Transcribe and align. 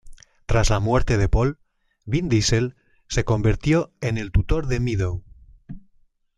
Tras 0.47 0.71
la 0.71 0.79
muerte 0.79 1.19
de 1.19 1.29
Paul, 1.29 1.59
Vin 2.05 2.27
Diesel 2.27 2.75
se 3.07 3.23
convirtió 3.23 3.93
en 4.01 4.17
el 4.17 4.31
tutor 4.31 4.65
de 4.65 4.79
Meadow. 4.79 5.23